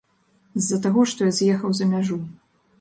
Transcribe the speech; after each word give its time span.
З-за 0.61 0.79
таго, 0.87 1.05
што 1.13 1.29
я 1.29 1.35
з'ехаў 1.43 1.71
за 1.81 1.85
мяжу. 1.93 2.21